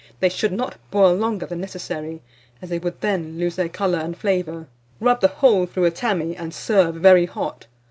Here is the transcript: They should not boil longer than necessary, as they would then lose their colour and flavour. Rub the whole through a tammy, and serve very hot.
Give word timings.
They 0.19 0.29
should 0.29 0.51
not 0.51 0.79
boil 0.89 1.13
longer 1.13 1.45
than 1.45 1.61
necessary, 1.61 2.23
as 2.59 2.69
they 2.69 2.79
would 2.79 3.01
then 3.01 3.37
lose 3.37 3.55
their 3.55 3.69
colour 3.69 3.99
and 3.99 4.17
flavour. 4.17 4.67
Rub 4.99 5.21
the 5.21 5.27
whole 5.27 5.67
through 5.67 5.85
a 5.85 5.91
tammy, 5.91 6.35
and 6.35 6.51
serve 6.55 6.95
very 6.95 7.27
hot. 7.27 7.67